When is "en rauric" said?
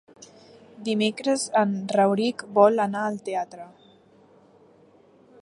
1.61-2.41